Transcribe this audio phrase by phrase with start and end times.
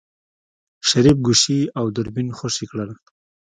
[0.87, 2.89] شريف ګوشي او دوربين خوشې کړل.